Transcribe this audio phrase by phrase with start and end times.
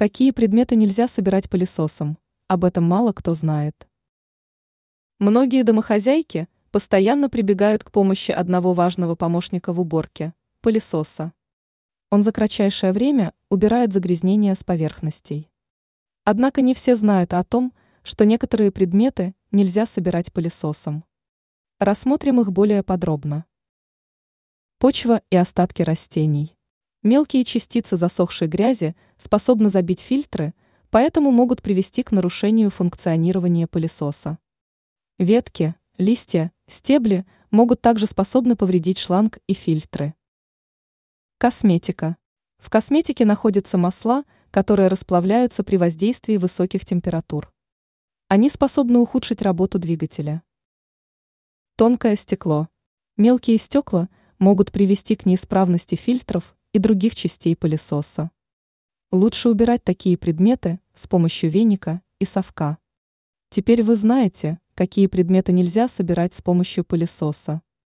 [0.00, 2.16] Какие предметы нельзя собирать пылесосом?
[2.48, 3.86] Об этом мало кто знает.
[5.18, 10.32] Многие домохозяйки постоянно прибегают к помощи одного важного помощника в уборке–
[10.62, 11.34] пылесоса.
[12.08, 15.50] Он за кратчайшее время убирает загрязнения с поверхностей.
[16.24, 21.04] Однако не все знают о том, что некоторые предметы нельзя собирать пылесосом.
[21.78, 23.44] Рассмотрим их более подробно.
[24.78, 26.56] Почва и остатки растений.
[27.02, 30.52] Мелкие частицы засохшей грязи способны забить фильтры,
[30.90, 34.38] поэтому могут привести к нарушению функционирования пылесоса.
[35.18, 40.14] Ветки, листья, стебли могут также способны повредить шланг и фильтры.
[41.38, 42.18] Косметика.
[42.58, 47.50] В косметике находятся масла, которые расплавляются при воздействии высоких температур.
[48.28, 50.42] Они способны ухудшить работу двигателя.
[51.76, 52.68] Тонкое стекло.
[53.16, 58.30] Мелкие стекла могут привести к неисправности фильтров и других частей пылесоса.
[59.12, 62.78] Лучше убирать такие предметы с помощью веника и совка.
[63.48, 67.62] Теперь вы знаете, какие предметы нельзя собирать с помощью пылесоса.